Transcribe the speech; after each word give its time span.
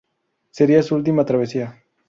Sería 0.49 0.81
su 0.81 0.95
última 0.95 1.25
travesía. 1.25 1.79